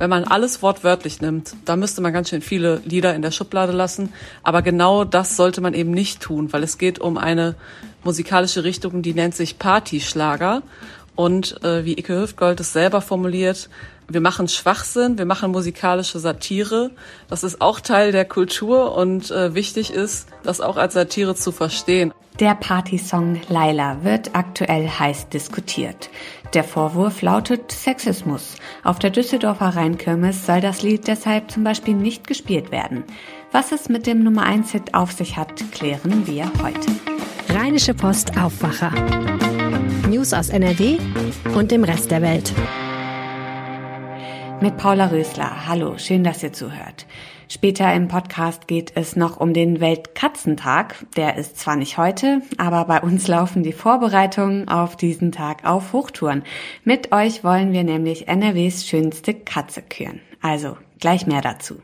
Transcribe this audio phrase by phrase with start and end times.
[0.00, 3.72] Wenn man alles wortwörtlich nimmt, da müsste man ganz schön viele Lieder in der Schublade
[3.72, 4.14] lassen.
[4.42, 7.54] Aber genau das sollte man eben nicht tun, weil es geht um eine
[8.02, 10.62] musikalische Richtung, die nennt sich Partyschlager.
[11.16, 13.68] Und äh, wie Ike Hüftgold es selber formuliert,
[14.08, 16.92] wir machen Schwachsinn, wir machen musikalische Satire.
[17.28, 21.52] Das ist auch Teil der Kultur und äh, wichtig ist, das auch als Satire zu
[21.52, 22.14] verstehen.
[22.40, 26.08] Der Partysong Laila wird aktuell heiß diskutiert.
[26.54, 28.56] Der Vorwurf lautet Sexismus.
[28.82, 33.04] Auf der Düsseldorfer Rheinkirmes soll das Lied deshalb zum Beispiel nicht gespielt werden.
[33.52, 36.90] Was es mit dem Nummer 1 Hit auf sich hat, klären wir heute.
[37.50, 38.92] Rheinische Post Aufwacher.
[40.08, 40.98] News aus NRW
[41.54, 42.52] und dem Rest der Welt
[44.60, 45.68] mit Paula Rösler.
[45.68, 47.06] Hallo, schön, dass ihr zuhört.
[47.52, 51.04] Später im Podcast geht es noch um den Weltkatzentag.
[51.16, 55.92] Der ist zwar nicht heute, aber bei uns laufen die Vorbereitungen auf diesen Tag auf
[55.92, 56.44] Hochtouren.
[56.84, 60.20] Mit euch wollen wir nämlich NRWs schönste Katze küren.
[60.40, 61.82] Also gleich mehr dazu.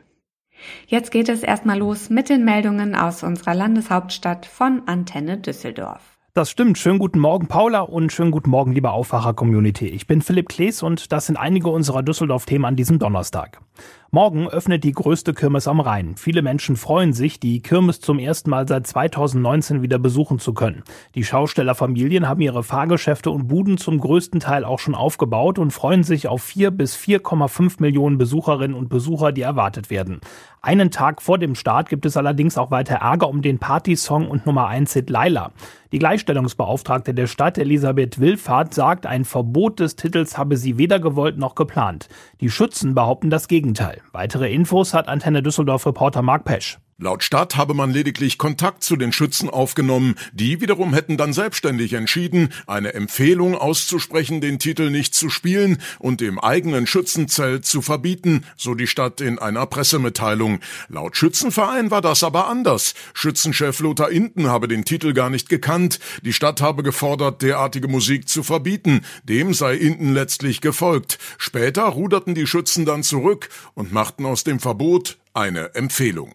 [0.86, 6.16] Jetzt geht es erstmal los mit den Meldungen aus unserer Landeshauptstadt von Antenne Düsseldorf.
[6.36, 6.76] Das stimmt.
[6.76, 9.86] Schönen guten Morgen, Paula, und schönen guten Morgen, liebe Aufwacher-Community.
[9.86, 13.62] Ich bin Philipp Klees und das sind einige unserer Düsseldorf-Themen an diesem Donnerstag.
[14.12, 16.14] Morgen öffnet die größte Kirmes am Rhein.
[16.16, 20.84] Viele Menschen freuen sich, die Kirmes zum ersten Mal seit 2019 wieder besuchen zu können.
[21.16, 26.04] Die Schaustellerfamilien haben ihre Fahrgeschäfte und Buden zum größten Teil auch schon aufgebaut und freuen
[26.04, 30.20] sich auf 4 bis 4,5 Millionen Besucherinnen und Besucher, die erwartet werden.
[30.62, 34.46] Einen Tag vor dem Start gibt es allerdings auch weiter Ärger um den Partysong und
[34.46, 35.52] Nummer 1 Hit Laila.
[35.92, 41.38] Die Gleichstellungsbeauftragte der Stadt, Elisabeth Willfahrt, sagt, ein Verbot des Titels habe sie weder gewollt
[41.38, 42.08] noch geplant.
[42.40, 43.95] Die Schützen behaupten das Gegenteil.
[44.12, 46.78] Weitere Infos hat Antenne Düsseldorf Reporter Mark Pesch.
[46.98, 50.14] Laut Stadt habe man lediglich Kontakt zu den Schützen aufgenommen.
[50.32, 56.22] Die wiederum hätten dann selbstständig entschieden, eine Empfehlung auszusprechen, den Titel nicht zu spielen und
[56.22, 60.60] im eigenen Schützenzelt zu verbieten, so die Stadt in einer Pressemitteilung.
[60.88, 62.94] Laut Schützenverein war das aber anders.
[63.12, 66.00] Schützenchef Lothar Inten habe den Titel gar nicht gekannt.
[66.22, 69.02] Die Stadt habe gefordert, derartige Musik zu verbieten.
[69.22, 71.18] Dem sei Inten letztlich gefolgt.
[71.36, 76.34] Später ruderten die Schützen dann zurück und machten aus dem Verbot eine Empfehlung.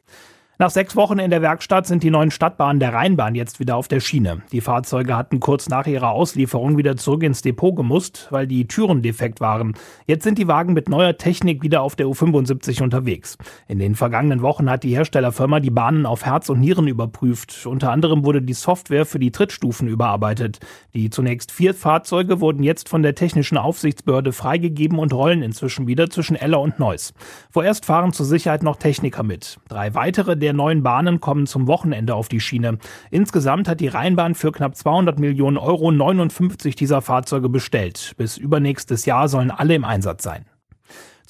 [0.62, 3.88] Nach sechs Wochen in der Werkstatt sind die neuen Stadtbahnen der Rheinbahn jetzt wieder auf
[3.88, 4.44] der Schiene.
[4.52, 9.02] Die Fahrzeuge hatten kurz nach ihrer Auslieferung wieder zurück ins Depot gemusst, weil die Türen
[9.02, 9.74] defekt waren.
[10.06, 13.40] Jetzt sind die Wagen mit neuer Technik wieder auf der U75 unterwegs.
[13.68, 17.66] In den vergangenen Wochen hat die Herstellerfirma die Bahnen auf Herz und Nieren überprüft.
[17.66, 20.60] Unter anderem wurde die Software für die Trittstufen überarbeitet.
[20.94, 26.12] Die zunächst vier Fahrzeuge wurden jetzt von der technischen Aufsichtsbehörde freigegeben und rollen inzwischen wieder
[26.12, 27.16] zwischen Eller und Neuss.
[27.50, 29.58] Vorerst fahren zur Sicherheit noch Techniker mit.
[29.68, 32.78] Drei weitere der der neuen Bahnen kommen zum Wochenende auf die Schiene.
[33.10, 38.14] Insgesamt hat die Rheinbahn für knapp 200 Millionen Euro 59 dieser Fahrzeuge bestellt.
[38.18, 40.46] Bis übernächstes Jahr sollen alle im Einsatz sein.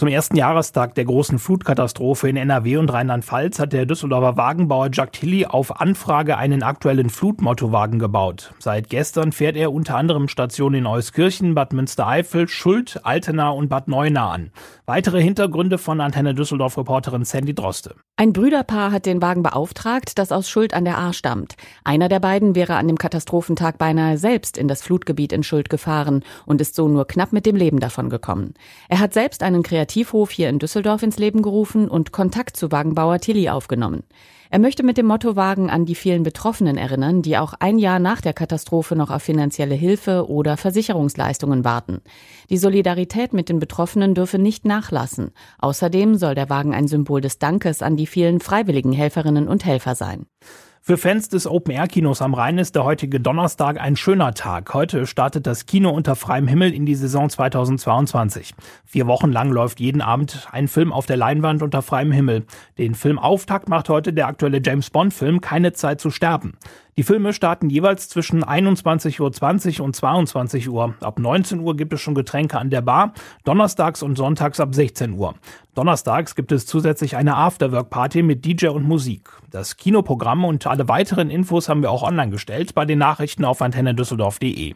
[0.01, 5.11] Zum ersten Jahrestag der großen Flutkatastrophe in NRW und Rheinland-Pfalz hat der Düsseldorfer Wagenbauer Jack
[5.11, 8.51] Tilly auf Anfrage einen aktuellen Flutmottowagen gebaut.
[8.57, 13.87] Seit gestern fährt er unter anderem Stationen in Euskirchen, Bad Münstereifel, Schuld, Altena und Bad
[13.87, 14.49] Neuenahr an.
[14.87, 17.93] Weitere Hintergründe von Antenne Düsseldorf-Reporterin Sandy Droste.
[18.21, 21.55] Ein Brüderpaar hat den Wagen beauftragt, das aus Schuld an der Ahr stammt.
[21.83, 26.23] Einer der beiden wäre an dem Katastrophentag beinahe selbst in das Flutgebiet in Schuld gefahren
[26.45, 28.53] und ist so nur knapp mit dem Leben davon gekommen.
[28.89, 33.17] Er hat selbst einen Kreativhof hier in Düsseldorf ins Leben gerufen und Kontakt zu Wagenbauer
[33.17, 34.03] Tilly aufgenommen.
[34.53, 38.19] Er möchte mit dem Mottowagen an die vielen Betroffenen erinnern, die auch ein Jahr nach
[38.19, 42.01] der Katastrophe noch auf finanzielle Hilfe oder Versicherungsleistungen warten.
[42.50, 45.31] Die Solidarität mit den Betroffenen dürfe nicht nachlassen.
[45.59, 49.95] Außerdem soll der Wagen ein Symbol des Dankes an die vielen freiwilligen Helferinnen und Helfer
[49.95, 50.25] sein.
[50.83, 54.73] Für Fans des Open-Air-Kinos am Rhein ist der heutige Donnerstag ein schöner Tag.
[54.73, 58.55] Heute startet das Kino unter freiem Himmel in die Saison 2022.
[58.83, 62.47] Vier Wochen lang läuft jeden Abend ein Film auf der Leinwand unter freiem Himmel.
[62.79, 66.53] Den Filmauftakt macht heute der aktuelle James Bond-Film Keine Zeit zu sterben.
[66.97, 70.94] Die Filme starten jeweils zwischen 21.20 Uhr und 22 Uhr.
[71.00, 73.14] Ab 19 Uhr gibt es schon Getränke an der Bar,
[73.46, 75.35] donnerstags und sonntags ab 16 Uhr.
[75.73, 79.29] Donnerstags gibt es zusätzlich eine Afterwork-Party mit DJ und Musik.
[79.49, 83.61] Das Kinoprogramm und alle weiteren Infos haben wir auch online gestellt bei den Nachrichten auf
[83.61, 84.76] antennedüsseldorf.de.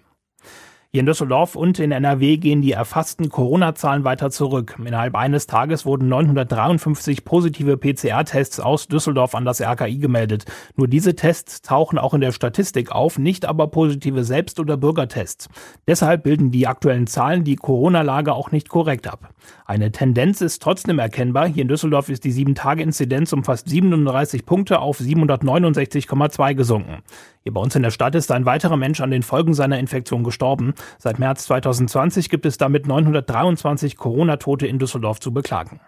[0.95, 4.77] Hier in Düsseldorf und in NRW gehen die erfassten Corona-Zahlen weiter zurück.
[4.79, 10.45] Innerhalb eines Tages wurden 953 positive PCR-Tests aus Düsseldorf an das RKI gemeldet.
[10.77, 15.49] Nur diese Tests tauchen auch in der Statistik auf, nicht aber positive Selbst- oder Bürgertests.
[15.85, 19.33] Deshalb bilden die aktuellen Zahlen die Corona-Lage auch nicht korrekt ab.
[19.65, 21.47] Eine Tendenz ist trotzdem erkennbar.
[21.47, 27.03] Hier in Düsseldorf ist die 7-Tage-Inzidenz um fast 37 Punkte auf 769,2 gesunken.
[27.43, 30.23] Hier bei uns in der Stadt ist ein weiterer Mensch an den Folgen seiner Infektion
[30.23, 30.73] gestorben.
[30.97, 35.79] Seit März 2020 gibt es damit 923 Corona-Tote in Düsseldorf zu beklagen.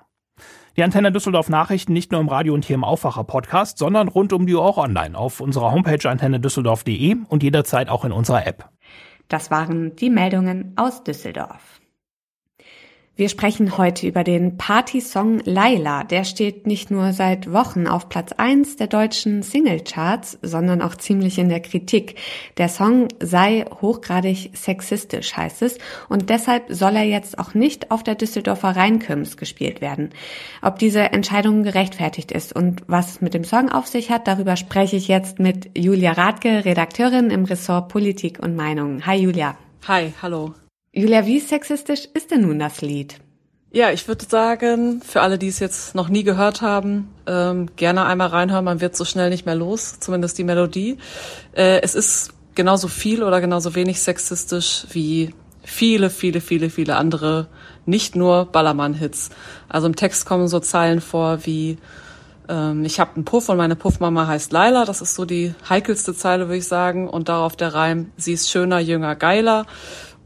[0.78, 4.32] Die Antenne Düsseldorf Nachrichten nicht nur im Radio und hier im Aufwacher Podcast, sondern rund
[4.32, 8.70] um die Uhr auch online auf unserer Homepage antennedüsseldorf.de und jederzeit auch in unserer App.
[9.28, 11.82] Das waren die Meldungen aus Düsseldorf.
[13.18, 16.04] Wir sprechen heute über den Party-Song Laila.
[16.04, 21.40] Der steht nicht nur seit Wochen auf Platz 1 der deutschen Singlecharts, sondern auch ziemlich
[21.40, 22.14] in der Kritik.
[22.58, 25.80] Der Song sei hochgradig sexistisch, heißt es,
[26.10, 30.12] und deshalb soll er jetzt auch nicht auf der Düsseldorfer Rheinkirmes gespielt werden.
[30.62, 34.56] Ob diese Entscheidung gerechtfertigt ist und was es mit dem Song auf sich hat, darüber
[34.58, 39.08] spreche ich jetzt mit Julia Radke, Redakteurin im Ressort Politik und Meinung.
[39.08, 39.58] Hi Julia.
[39.88, 40.54] Hi, hallo.
[40.94, 43.20] Julia, wie sexistisch ist denn nun das Lied?
[43.72, 48.06] Ja, ich würde sagen, für alle, die es jetzt noch nie gehört haben, ähm, gerne
[48.06, 48.66] einmal reinhören.
[48.66, 50.98] Man wird so schnell nicht mehr los, zumindest die Melodie.
[51.54, 57.48] Äh, es ist genauso viel oder genauso wenig sexistisch wie viele, viele, viele, viele andere,
[57.86, 59.30] nicht nur Ballermann-Hits.
[59.68, 61.78] Also im Text kommen so Zeilen vor wie
[62.50, 64.86] ähm, ich habe einen Puff und meine Puffmama heißt Laila.
[64.86, 67.10] Das ist so die heikelste Zeile, würde ich sagen.
[67.10, 69.66] Und darauf der Reim, sie ist schöner, jünger, geiler.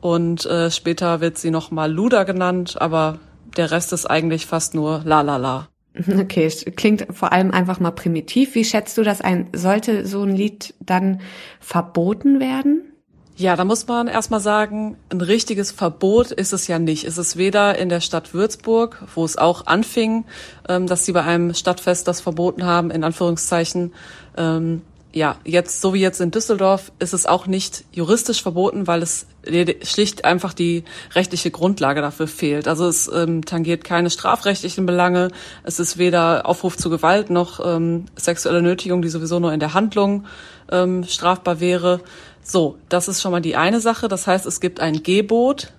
[0.01, 3.19] Und äh, später wird sie nochmal Luda genannt, aber
[3.55, 5.67] der Rest ist eigentlich fast nur La La La.
[6.19, 8.55] Okay, es klingt vor allem einfach mal primitiv.
[8.55, 9.49] Wie schätzt du das ein?
[9.53, 11.21] Sollte so ein Lied dann
[11.59, 12.91] verboten werden?
[13.35, 17.05] Ja, da muss man erstmal sagen, ein richtiges Verbot ist es ja nicht.
[17.05, 20.25] Es ist weder in der Stadt Würzburg, wo es auch anfing,
[20.69, 23.93] ähm, dass sie bei einem Stadtfest das verboten haben, in Anführungszeichen,
[24.37, 24.81] ähm,
[25.13, 29.25] ja, jetzt, so wie jetzt in Düsseldorf, ist es auch nicht juristisch verboten, weil es
[29.83, 32.67] schlicht einfach die rechtliche Grundlage dafür fehlt.
[32.67, 35.31] Also es ähm, tangiert keine strafrechtlichen Belange.
[35.63, 39.73] Es ist weder Aufruf zu Gewalt noch ähm, sexuelle Nötigung, die sowieso nur in der
[39.73, 40.25] Handlung
[40.71, 42.01] ähm, strafbar wäre.
[42.43, 44.07] So, das ist schon mal die eine Sache.
[44.07, 45.73] Das heißt, es gibt ein Gebot,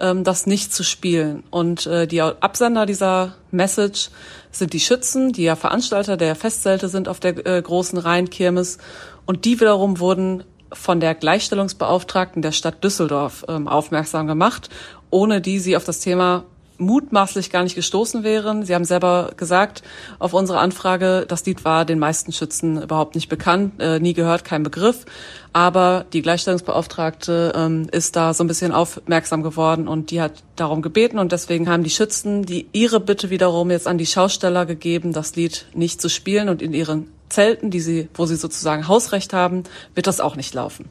[0.00, 1.44] ähm, das nicht zu spielen.
[1.50, 4.10] Und äh, die Absender dieser Message
[4.50, 8.78] sind die Schützen, die ja Veranstalter der Festzelte sind auf der äh, großen Rheinkirmes.
[9.26, 14.70] Und die wiederum wurden von der Gleichstellungsbeauftragten der Stadt Düsseldorf ähm, aufmerksam gemacht,
[15.10, 16.44] ohne die sie auf das Thema
[16.80, 18.64] mutmaßlich gar nicht gestoßen wären.
[18.64, 19.82] Sie haben selber gesagt
[20.18, 24.44] auf unsere Anfrage, das Lied war den meisten Schützen überhaupt nicht bekannt, äh, nie gehört,
[24.44, 25.04] kein Begriff.
[25.52, 30.82] Aber die Gleichstellungsbeauftragte ähm, ist da so ein bisschen aufmerksam geworden und die hat darum
[30.82, 35.12] gebeten und deswegen haben die Schützen die ihre Bitte wiederum jetzt an die Schausteller gegeben,
[35.12, 39.32] das Lied nicht zu spielen und in ihren Zelten, die sie, wo sie sozusagen Hausrecht
[39.32, 40.88] haben, wird das auch nicht laufen.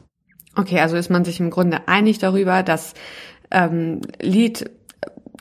[0.56, 2.94] Okay, also ist man sich im Grunde einig darüber, dass
[3.50, 4.70] ähm, Lied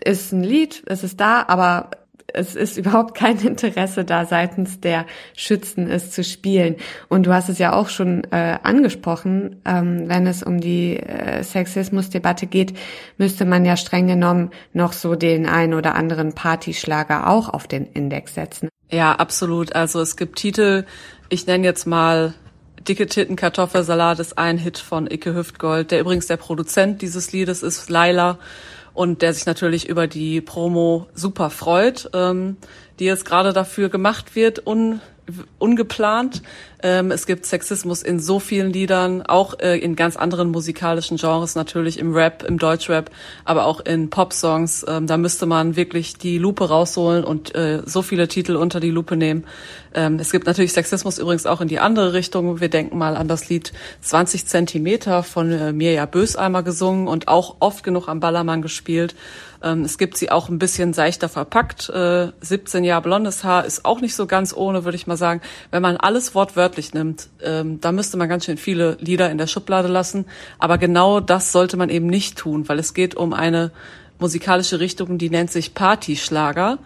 [0.04, 1.92] ist ein Lied, es ist da, aber
[2.34, 5.06] es ist überhaupt kein Interesse da seitens der
[5.36, 6.76] Schützen, es zu spielen.
[7.08, 11.44] Und du hast es ja auch schon äh, angesprochen, ähm, wenn es um die äh,
[11.44, 12.74] Sexismusdebatte geht,
[13.18, 17.86] müsste man ja streng genommen noch so den ein oder anderen Partyschlager auch auf den
[17.86, 18.70] Index setzen.
[18.92, 19.76] Ja, absolut.
[19.76, 20.86] Also es gibt Titel,
[21.30, 22.34] ich nenne jetzt mal
[22.88, 27.62] Dicke Titten Kartoffelsalat ist ein Hit von Icke Hüftgold, der übrigens der Produzent dieses Liedes
[27.62, 28.40] ist, Laila
[29.00, 32.58] und der sich natürlich über die Promo super freut, ähm,
[33.00, 35.00] die jetzt gerade dafür gemacht wird, un,
[35.58, 36.42] ungeplant.
[36.82, 41.56] Ähm, es gibt Sexismus in so vielen Liedern, auch äh, in ganz anderen musikalischen Genres,
[41.56, 43.12] natürlich im Rap, im Deutschrap,
[43.44, 44.86] aber auch in Popsongs.
[44.88, 48.92] Ähm, da müsste man wirklich die Lupe rausholen und äh, so viele Titel unter die
[48.92, 49.46] Lupe nehmen.
[49.94, 52.62] Ähm, es gibt natürlich Sexismus übrigens auch in die andere Richtung.
[52.62, 57.58] Wir denken mal an das Lied 20 Zentimeter von äh, Mirja Böseimer gesungen und auch
[57.60, 59.16] oft genug am Ballermann gespielt.
[59.62, 61.90] Ähm, es gibt sie auch ein bisschen seichter verpackt.
[61.90, 65.42] Äh, 17 Jahre blondes Haar ist auch nicht so ganz ohne, würde ich mal sagen.
[65.72, 69.48] Wenn man alles wortwörtlich nimmt, ähm, da müsste man ganz schön viele Lieder in der
[69.48, 70.26] Schublade lassen.
[70.58, 73.72] Aber genau das sollte man eben nicht tun, weil es geht um eine
[74.20, 76.78] musikalische Richtung, die nennt sich Partyschlager.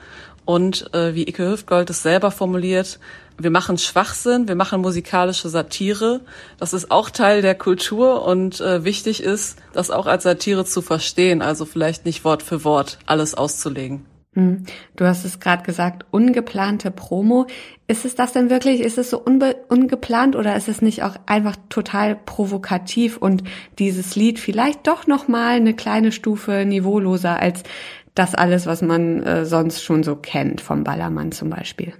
[0.45, 2.99] Und äh, wie Ike Hüftgold es selber formuliert,
[3.37, 6.21] wir machen Schwachsinn, wir machen musikalische Satire.
[6.59, 10.81] Das ist auch Teil der Kultur und äh, wichtig ist, das auch als Satire zu
[10.81, 14.05] verstehen, also vielleicht nicht Wort für Wort alles auszulegen.
[14.35, 14.65] Hm.
[14.95, 17.45] Du hast es gerade gesagt, ungeplante Promo.
[17.87, 18.81] Ist es das denn wirklich?
[18.81, 23.43] Ist es so ungeplant oder ist es nicht auch einfach total provokativ und
[23.77, 27.63] dieses Lied vielleicht doch noch mal eine kleine Stufe niveauloser als
[28.15, 31.93] das alles, was man äh, sonst schon so kennt vom Ballermann zum Beispiel?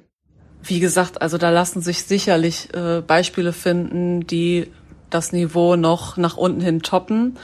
[0.62, 4.68] Wie gesagt, also da lassen sich sicherlich äh, Beispiele finden, die
[5.10, 7.38] das Niveau noch nach unten hin toppen,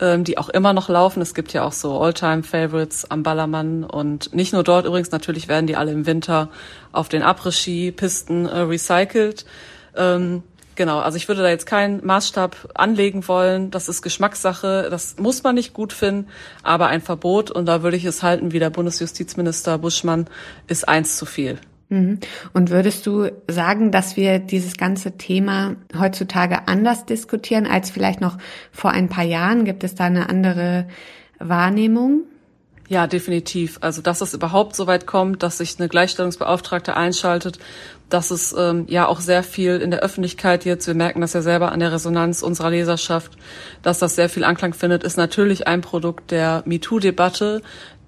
[0.00, 1.22] ähm, die auch immer noch laufen.
[1.22, 5.66] Es gibt ja auch so Alltime-Favorites am Ballermann und nicht nur dort übrigens, natürlich werden
[5.66, 6.50] die alle im Winter
[6.92, 9.46] auf den Après-Ski-Pisten äh, recycelt.
[9.96, 10.42] Ähm,
[10.76, 13.70] Genau, also ich würde da jetzt keinen Maßstab anlegen wollen.
[13.70, 16.28] Das ist Geschmackssache, das muss man nicht gut finden,
[16.62, 20.26] aber ein Verbot, und da würde ich es halten, wie der Bundesjustizminister Buschmann,
[20.66, 21.58] ist eins zu viel.
[21.88, 22.20] Mhm.
[22.52, 28.36] Und würdest du sagen, dass wir dieses ganze Thema heutzutage anders diskutieren als vielleicht noch
[28.70, 29.64] vor ein paar Jahren?
[29.64, 30.86] Gibt es da eine andere
[31.38, 32.24] Wahrnehmung?
[32.88, 33.78] Ja, definitiv.
[33.80, 37.58] Also, dass es überhaupt so weit kommt, dass sich eine Gleichstellungsbeauftragte einschaltet,
[38.08, 41.42] dass es ähm, ja auch sehr viel in der Öffentlichkeit jetzt, wir merken das ja
[41.42, 43.32] selber an der Resonanz unserer Leserschaft,
[43.82, 47.62] dass das sehr viel Anklang findet, ist natürlich ein Produkt der MeToo-Debatte,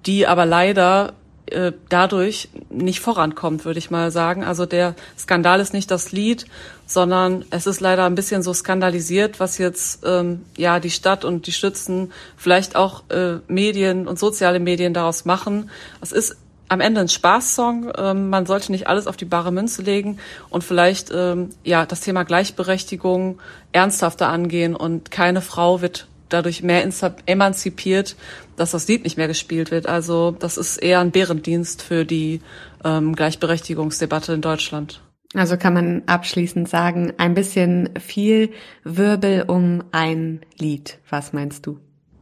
[0.07, 1.15] die aber leider
[1.53, 4.45] äh, dadurch nicht vorankommt, würde ich mal sagen.
[4.45, 6.47] Also der Skandal ist nicht das Lied,
[6.87, 11.47] sondern es ist leider ein bisschen so skandalisiert, was jetzt ähm, ja die Stadt und
[11.47, 15.71] die Stützen, vielleicht auch äh, Medien und soziale Medien daraus machen.
[16.01, 16.37] Es ist
[16.69, 17.93] am Ende ein Spaßsong.
[17.97, 20.19] Ähm, man sollte nicht alles auf die bare Münze legen
[20.51, 23.39] und vielleicht ähm, ja das Thema Gleichberechtigung
[23.73, 26.89] ernsthafter angehen und keine Frau wird dadurch mehr
[27.27, 28.17] emanzipiert,
[28.57, 29.87] dass das Lied nicht mehr gespielt wird.
[29.87, 32.41] Also das ist eher ein Bärendienst für die
[32.85, 35.01] ähm, Gleichberechtigungsdebatte in Deutschland.
[35.35, 38.51] Also kann man abschließend sagen, ein bisschen viel
[38.83, 40.99] Wirbel um ein Lied.
[41.11, 41.79] Was meinst du?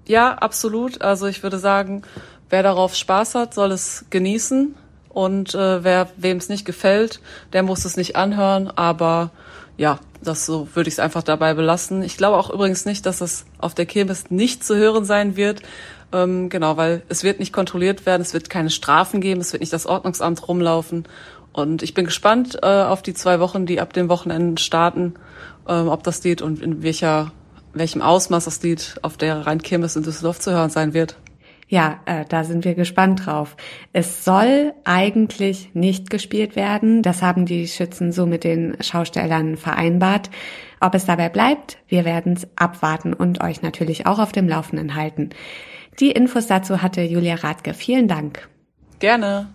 [0.06, 1.02] Ja, absolut.
[1.02, 2.02] Also ich würde sagen,
[2.50, 4.74] wer darauf Spaß hat, soll es genießen.
[5.08, 7.20] Und äh, wer wem es nicht gefällt,
[7.52, 8.68] der muss es nicht anhören.
[8.68, 9.30] Aber
[9.76, 12.02] ja, das so würde ich es einfach dabei belassen.
[12.02, 15.62] Ich glaube auch übrigens nicht, dass es auf der Kirmes nicht zu hören sein wird.
[16.12, 19.60] Ähm, genau, weil es wird nicht kontrolliert werden, es wird keine Strafen geben, es wird
[19.60, 21.04] nicht das Ordnungsamt rumlaufen.
[21.52, 25.14] Und ich bin gespannt äh, auf die zwei Wochen, die ab dem Wochenende starten,
[25.66, 27.32] äh, ob das Lied und in welcher,
[27.72, 31.16] welchem Ausmaß das Lied auf der Rheinkirmes in Düsseldorf zu hören sein wird.
[31.68, 33.56] Ja, äh, da sind wir gespannt drauf.
[33.92, 37.02] Es soll eigentlich nicht gespielt werden.
[37.02, 40.30] Das haben die Schützen so mit den Schaustellern vereinbart.
[40.80, 44.94] Ob es dabei bleibt, wir werden es abwarten und euch natürlich auch auf dem Laufenden
[44.94, 45.30] halten.
[45.98, 47.74] Die Infos dazu hatte Julia Radke.
[47.74, 48.48] Vielen Dank.
[49.00, 49.48] Gerne.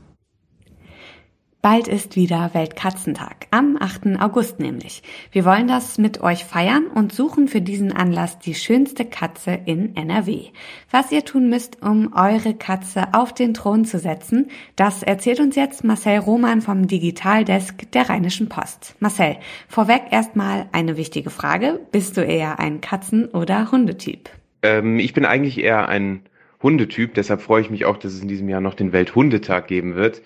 [1.61, 4.19] Bald ist wieder Weltkatzentag, am 8.
[4.19, 5.03] August nämlich.
[5.31, 9.95] Wir wollen das mit euch feiern und suchen für diesen Anlass die schönste Katze in
[9.95, 10.45] NRW.
[10.89, 15.55] Was ihr tun müsst, um eure Katze auf den Thron zu setzen, das erzählt uns
[15.55, 18.95] jetzt Marcel Roman vom Digitaldesk der Rheinischen Post.
[18.99, 19.37] Marcel,
[19.67, 21.79] vorweg erstmal eine wichtige Frage.
[21.91, 24.31] Bist du eher ein Katzen- oder Hundetyp?
[24.63, 26.23] Ähm, ich bin eigentlich eher ein
[26.63, 29.95] Hundetyp, deshalb freue ich mich auch, dass es in diesem Jahr noch den Welthundetag geben
[29.95, 30.21] wird.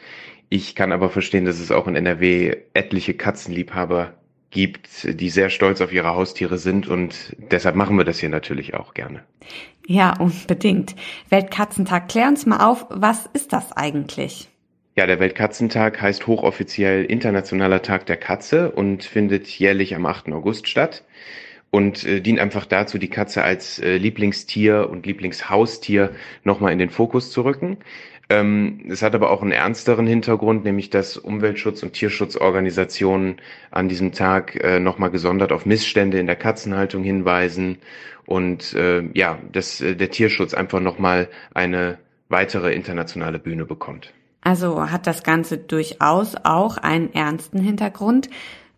[0.50, 4.14] Ich kann aber verstehen, dass es auch in NRW etliche Katzenliebhaber
[4.52, 8.74] gibt, die sehr stolz auf ihre Haustiere sind und deshalb machen wir das hier natürlich
[8.74, 9.24] auch gerne.
[9.86, 10.96] Ja, unbedingt.
[11.30, 14.48] Weltkatzentag, klär uns mal auf, was ist das eigentlich?
[14.96, 20.32] Ja, der Weltkatzentag heißt hochoffiziell Internationaler Tag der Katze und findet jährlich am 8.
[20.32, 21.04] August statt
[21.72, 26.12] und äh, dient einfach dazu, die Katze als äh, Lieblingstier und Lieblingshaustier
[26.44, 27.78] nochmal in den Fokus zu rücken.
[28.30, 33.38] Ähm, es hat aber auch einen ernsteren Hintergrund, nämlich dass Umweltschutz- und Tierschutzorganisationen
[33.70, 37.78] an diesem Tag äh, nochmal gesondert auf Missstände in der Katzenhaltung hinweisen
[38.26, 44.12] und äh, ja, dass äh, der Tierschutz einfach nochmal eine weitere internationale Bühne bekommt.
[44.42, 48.30] Also hat das Ganze durchaus auch einen ernsten Hintergrund.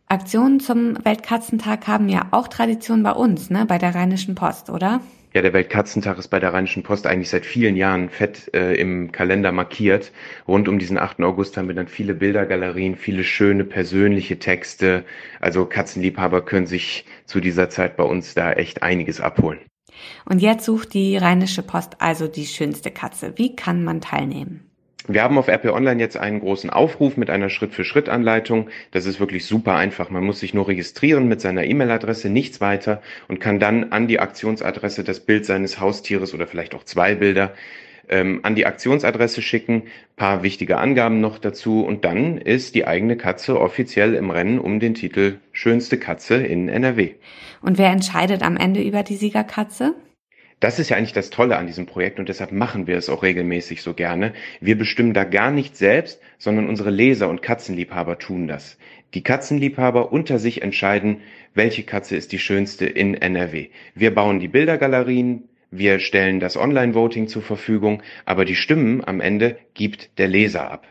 [0.09, 5.01] Aktionen zum Weltkatzentag haben ja auch Tradition bei uns, ne, bei der Rheinischen Post, oder?
[5.33, 9.11] Ja, der Weltkatzentag ist bei der Rheinischen Post eigentlich seit vielen Jahren fett äh, im
[9.11, 10.13] Kalender markiert.
[10.47, 11.21] Rund um diesen 8.
[11.23, 15.03] August haben wir dann viele Bildergalerien, viele schöne persönliche Texte.
[15.41, 19.59] Also Katzenliebhaber können sich zu dieser Zeit bei uns da echt einiges abholen.
[20.23, 23.33] Und jetzt sucht die Rheinische Post also die schönste Katze.
[23.35, 24.67] Wie kann man teilnehmen?
[25.07, 28.69] Wir haben auf RP Online jetzt einen großen Aufruf mit einer Schritt-für-Schritt-Anleitung.
[28.91, 30.09] Das ist wirklich super einfach.
[30.09, 34.19] Man muss sich nur registrieren mit seiner E-Mail-Adresse, nichts weiter und kann dann an die
[34.19, 37.53] Aktionsadresse das Bild seines Haustieres oder vielleicht auch zwei Bilder
[38.09, 39.83] ähm, an die Aktionsadresse schicken,
[40.15, 44.79] paar wichtige Angaben noch dazu und dann ist die eigene Katze offiziell im Rennen um
[44.79, 47.15] den Titel Schönste Katze in NRW.
[47.61, 49.95] Und wer entscheidet am Ende über die Siegerkatze?
[50.59, 53.21] Das ist ja eigentlich das Tolle an diesem Projekt und deshalb machen wir es auch
[53.21, 54.33] regelmäßig so gerne.
[54.59, 58.77] Wir bestimmen da gar nicht selbst, sondern unsere Leser und Katzenliebhaber tun das.
[59.13, 61.21] Die Katzenliebhaber unter sich entscheiden,
[61.53, 63.69] welche Katze ist die schönste in NRW.
[63.93, 69.57] Wir bauen die Bildergalerien, wir stellen das Online-Voting zur Verfügung, aber die Stimmen am Ende
[69.75, 70.87] gibt der Leser ab.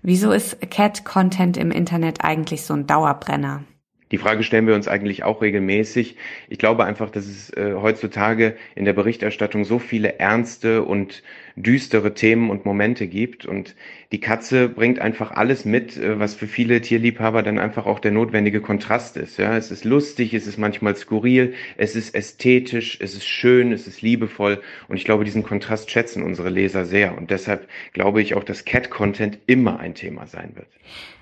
[0.00, 3.64] Wieso ist Cat-Content im Internet eigentlich so ein Dauerbrenner?
[4.12, 6.16] Die Frage stellen wir uns eigentlich auch regelmäßig.
[6.48, 11.24] Ich glaube einfach, dass es äh, heutzutage in der Berichterstattung so viele ernste und
[11.56, 13.46] düstere Themen und Momente gibt.
[13.46, 13.74] Und
[14.12, 18.12] die Katze bringt einfach alles mit, äh, was für viele Tierliebhaber dann einfach auch der
[18.12, 19.38] notwendige Kontrast ist.
[19.38, 23.86] Ja, es ist lustig, es ist manchmal skurril, es ist ästhetisch, es ist schön, es
[23.86, 24.60] ist liebevoll.
[24.88, 27.16] Und ich glaube, diesen Kontrast schätzen unsere Leser sehr.
[27.16, 30.68] Und deshalb glaube ich auch, dass Cat-Content immer ein Thema sein wird.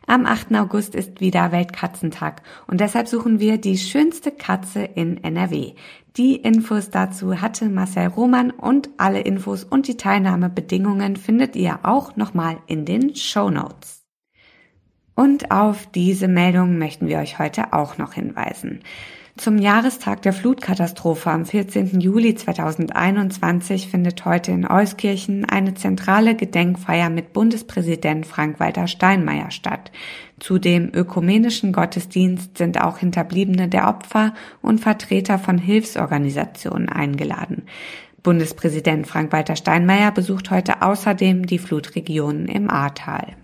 [0.07, 0.55] Am 8.
[0.57, 5.73] August ist wieder Weltkatzentag und deshalb suchen wir die schönste Katze in NRW.
[6.17, 12.15] Die Infos dazu hatte Marcel Roman und alle Infos und die Teilnahmebedingungen findet ihr auch
[12.15, 14.05] nochmal in den Show Notes.
[15.17, 18.85] Und auf diese Meldung möchten wir euch heute auch noch hinweisen.
[19.37, 22.01] Zum Jahrestag der Flutkatastrophe am 14.
[22.01, 29.91] Juli 2021 findet heute in Euskirchen eine zentrale Gedenkfeier mit Bundespräsident Frank-Walter Steinmeier statt.
[30.39, 37.65] Zu dem ökumenischen Gottesdienst sind auch Hinterbliebene der Opfer und Vertreter von Hilfsorganisationen eingeladen.
[38.23, 43.35] Bundespräsident Frank-Walter Steinmeier besucht heute außerdem die Flutregionen im Ahrtal.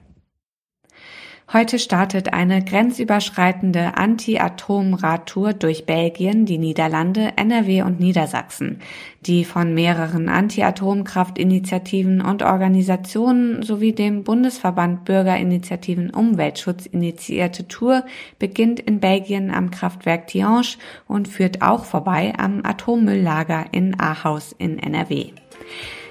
[1.52, 8.80] Heute startet eine grenzüberschreitende Anti-Atom-Radtour durch Belgien, die Niederlande, NRW und Niedersachsen.
[9.26, 18.04] Die von mehreren Anti-Atomkraft-Initiativen und Organisationen sowie dem Bundesverband Bürgerinitiativen Umweltschutz initiierte Tour
[18.38, 20.76] beginnt in Belgien am Kraftwerk Tihange
[21.08, 25.32] und führt auch vorbei am Atommülllager in Ahaus in NRW.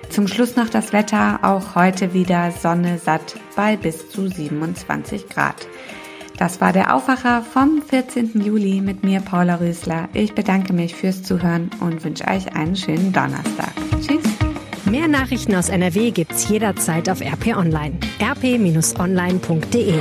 [0.10, 5.68] Zum Schluss noch das Wetter, auch heute wieder Sonne satt bei bis zu 27 Grad.
[6.38, 8.42] Das war der Aufwacher vom 14.
[8.42, 10.10] Juli mit mir, Paula Rösler.
[10.13, 13.74] Ich bedanke mich fürs Zuhören und wünsche euch einen schönen Donnerstag.
[14.01, 14.24] Tschüss.
[14.86, 18.00] Mehr Nachrichten aus NRW gibt's jederzeit auf RP Online.
[18.22, 20.00] rp-online.de